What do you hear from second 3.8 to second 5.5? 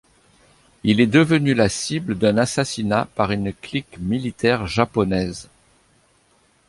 militaire Japonaise.